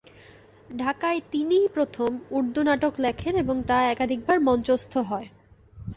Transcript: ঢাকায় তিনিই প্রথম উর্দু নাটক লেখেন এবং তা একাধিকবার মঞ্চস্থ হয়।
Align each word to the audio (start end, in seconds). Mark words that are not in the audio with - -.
ঢাকায় 0.77 1.19
তিনিই 1.31 1.67
প্রথম 1.67 2.11
উর্দু 2.29 2.61
নাটক 2.63 2.93
লেখেন 2.99 3.33
এবং 3.35 3.55
তা 3.67 3.77
একাধিকবার 3.85 4.37
মঞ্চস্থ 4.39 4.93
হয়। 4.97 5.27